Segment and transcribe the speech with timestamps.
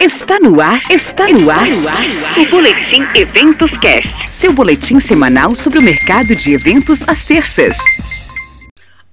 [0.00, 1.66] Está no ar, está no ar,
[2.38, 7.78] o Boletim Eventos Cast, seu boletim semanal sobre o mercado de eventos às terças.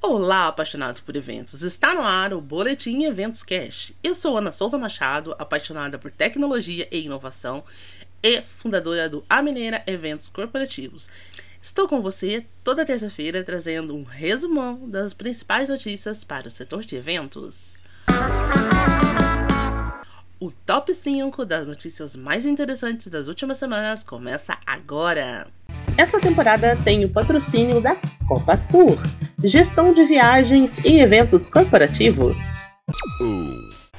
[0.02, 1.62] Olá, apaixonados por eventos.
[1.62, 3.96] Está no ar o Boletim Eventos Cast.
[4.04, 7.64] Eu sou Ana Souza Machado, apaixonada por tecnologia e inovação
[8.22, 11.10] e fundadora do A Mineira Eventos Corporativos.
[11.62, 16.98] Estou com você toda terça-feira trazendo um resumão das principais notícias para o setor de
[16.98, 17.80] eventos.
[20.44, 25.48] O top 5 das notícias mais interessantes das últimas semanas começa agora.
[25.98, 27.96] Essa temporada tem o patrocínio da
[28.28, 28.98] Copas Tour,
[29.42, 32.38] gestão de viagens e eventos corporativos.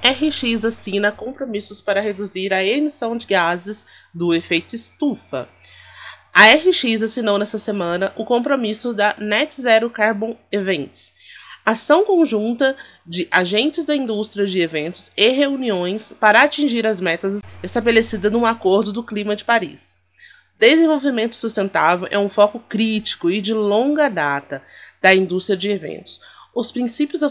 [0.03, 5.49] RX assina compromissos para reduzir a emissão de gases do efeito estufa.
[6.31, 11.15] A RX assinou nessa semana o compromisso da Net Zero Carbon Events,
[11.65, 18.31] ação conjunta de agentes da indústria de eventos e reuniões para atingir as metas estabelecidas
[18.31, 19.99] no Acordo do Clima de Paris.
[20.59, 24.63] Desenvolvimento sustentável é um foco crítico e de longa data
[25.01, 26.21] da indústria de eventos.
[26.55, 27.23] Os princípios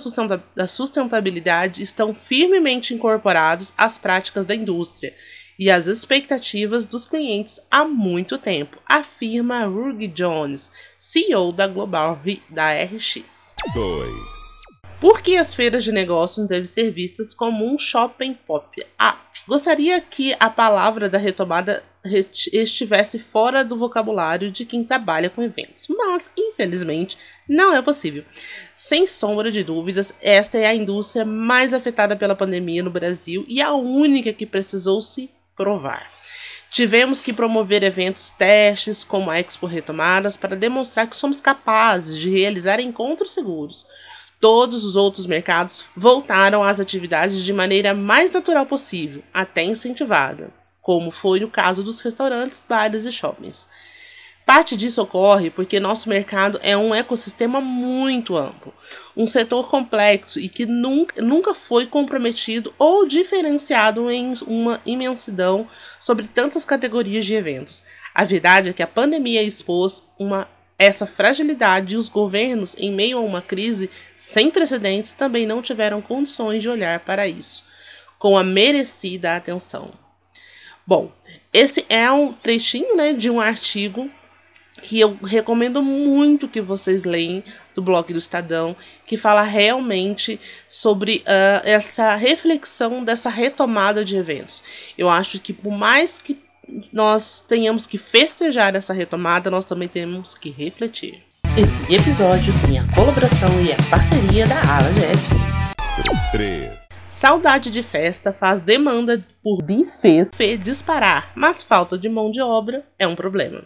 [0.55, 5.13] da sustentabilidade estão firmemente incorporados às práticas da indústria
[5.57, 12.73] e às expectativas dos clientes há muito tempo, afirma Ruggie Jones, CEO da Global da
[12.83, 13.55] RX.
[13.73, 14.33] 2.
[14.99, 18.85] Por que as feiras de negócios devem ser vistas como um shopping pop-up?
[19.45, 21.83] Gostaria que a palavra da retomada
[22.53, 28.23] estivesse fora do vocabulário de quem trabalha com eventos, mas infelizmente não é possível.
[28.73, 33.61] Sem sombra de dúvidas, esta é a indústria mais afetada pela pandemia no Brasil e
[33.61, 36.05] a única que precisou se provar.
[36.71, 42.29] Tivemos que promover eventos testes, como a Expo Retomadas, para demonstrar que somos capazes de
[42.31, 43.85] realizar encontros seguros.
[44.39, 51.11] Todos os outros mercados voltaram às atividades de maneira mais natural possível, até incentivada, como
[51.11, 53.67] foi no caso dos restaurantes, bares e shoppings.
[54.45, 58.73] Parte disso ocorre porque nosso mercado é um ecossistema muito amplo,
[59.15, 65.67] um setor complexo e que nunca, nunca foi comprometido ou diferenciado em uma imensidão
[65.99, 67.83] sobre tantas categorias de eventos.
[68.13, 73.19] A verdade é que a pandemia expôs uma, essa fragilidade e os governos, em meio
[73.19, 77.63] a uma crise sem precedentes, também não tiveram condições de olhar para isso
[78.23, 79.91] com a merecida atenção.
[80.87, 81.11] Bom,
[81.53, 84.09] esse é um trechinho né, de um artigo
[84.81, 87.43] que eu recomendo muito que vocês leiam
[87.75, 88.75] do blog do Estadão,
[89.05, 94.63] que fala realmente sobre uh, essa reflexão dessa retomada de eventos.
[94.97, 96.37] Eu acho que por mais que
[96.91, 101.23] nós tenhamos que festejar essa retomada, nós também temos que refletir.
[101.57, 105.53] Esse episódio tem a colaboração e a parceria da Ala GF.
[106.31, 106.82] 3.
[107.13, 113.05] Saudade de festa faz demanda por buffet disparar, mas falta de mão de obra é
[113.05, 113.63] um problema.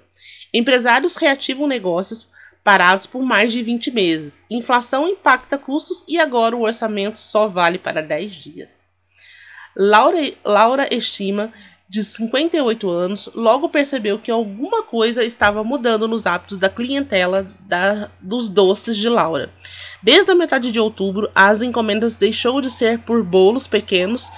[0.53, 2.29] Empresários reativam negócios
[2.61, 4.45] parados por mais de 20 meses.
[4.51, 8.89] Inflação impacta custos e agora o orçamento só vale para 10 dias.
[9.77, 11.53] Laura, Laura estima
[11.89, 18.11] de 58 anos, logo percebeu que alguma coisa estava mudando nos hábitos da clientela da,
[18.21, 19.49] dos doces de Laura.
[20.03, 24.29] Desde a metade de outubro, as encomendas deixou de ser por bolos pequenos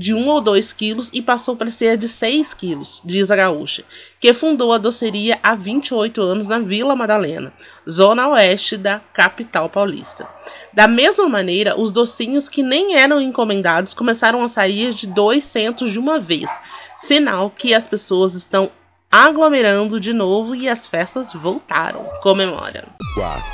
[0.00, 3.84] de 1 ou 2 quilos e passou para ser de 6 quilos, diz a gaúcha,
[4.18, 7.52] que fundou a doceria há 28 anos na Vila Madalena,
[7.88, 10.26] zona oeste da capital paulista.
[10.72, 15.90] Da mesma maneira, os docinhos que nem eram encomendados começaram a sair de 2 centos
[15.92, 16.50] de uma vez,
[16.96, 18.72] sinal que as pessoas estão
[19.10, 22.02] aglomerando de novo e as festas voltaram.
[22.22, 22.88] Comemora.
[23.14, 23.44] 4.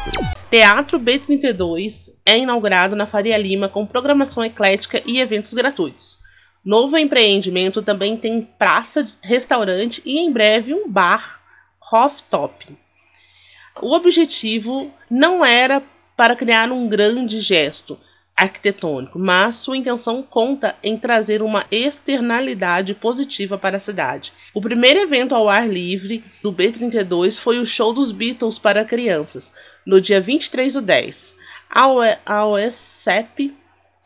[0.49, 6.25] Teatro B32 é inaugurado na Faria Lima com programação eclética e eventos gratuitos.
[6.67, 11.41] Novo empreendimento também tem praça, restaurante e em breve um bar
[11.79, 12.77] rooftop.
[13.81, 15.81] O objetivo não era
[16.17, 17.97] para criar um grande gesto
[18.37, 24.33] arquitetônico, mas sua intenção conta em trazer uma externalidade positiva para a cidade.
[24.53, 29.55] O primeiro evento ao ar livre do B32 foi o show dos Beatles para crianças,
[29.87, 31.37] no dia 23 do 10.
[31.71, 33.55] A OSCEP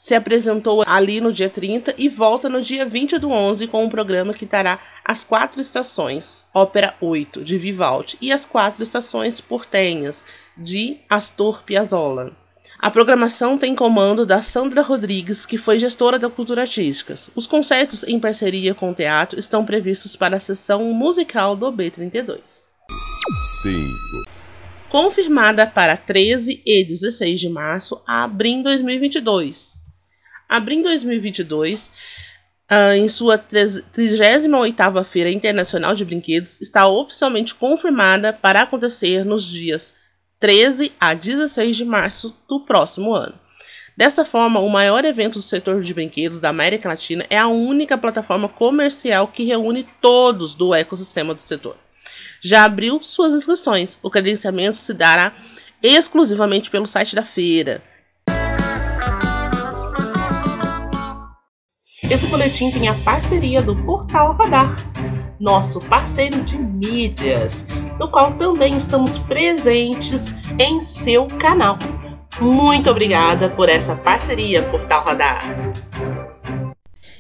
[0.01, 3.89] se apresentou ali no dia 30 e volta no dia 20 do 11 com um
[3.91, 10.25] programa que terá as quatro estações, Ópera 8, de Vivaldi, e as quatro estações portenhas,
[10.57, 12.33] de Astor Piazzolla.
[12.79, 17.13] A programação tem comando da Sandra Rodrigues, que foi gestora da Cultura Artística.
[17.35, 22.71] Os concertos em parceria com o teatro estão previstos para a sessão musical do B32.
[23.63, 24.31] 5.
[24.89, 29.80] Confirmada para 13 e 16 de março, a Abrim 2022.
[30.51, 31.93] Abril 2022,
[32.69, 39.95] uh, em sua 38ª Feira Internacional de Brinquedos, está oficialmente confirmada para acontecer nos dias
[40.41, 43.39] 13 a 16 de março do próximo ano.
[43.97, 47.97] Dessa forma, o maior evento do setor de brinquedos da América Latina é a única
[47.97, 51.77] plataforma comercial que reúne todos do ecossistema do setor.
[52.41, 54.01] Já abriu suas inscrições.
[54.03, 55.33] O credenciamento se dará
[55.81, 57.81] exclusivamente pelo site da feira.
[62.11, 64.85] Esse boletim tem a parceria do Portal Radar,
[65.39, 67.69] nosso parceiro de mídias,
[68.01, 71.79] no qual também estamos presentes em seu canal.
[72.41, 75.41] Muito obrigada por essa parceria, Portal Radar.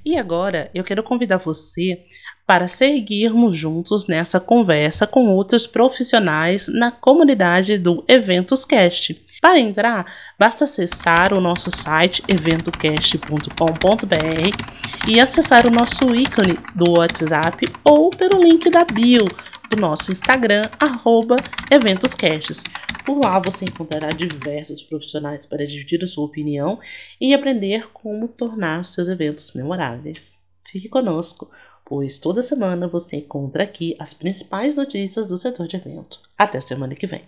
[0.05, 2.05] E agora eu quero convidar você
[2.50, 9.25] para seguirmos juntos nessa conversa com outros profissionais na comunidade do Eventos Cast.
[9.41, 17.69] Para entrar, basta acessar o nosso site eventocast.com.br e acessar o nosso ícone do WhatsApp
[17.85, 19.29] ou pelo link da bio
[19.70, 21.37] do nosso Instagram, arroba
[21.70, 22.64] eventoscasts.
[23.06, 26.81] Por lá você encontrará diversos profissionais para dividir a sua opinião
[27.20, 30.50] e aprender como tornar seus eventos memoráveis.
[30.70, 31.50] Fique conosco,
[31.85, 36.21] pois toda semana você encontra aqui as principais notícias do setor de evento.
[36.37, 37.23] Até semana que vem.